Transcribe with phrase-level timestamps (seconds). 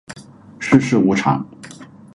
[0.59, 1.47] 世事无常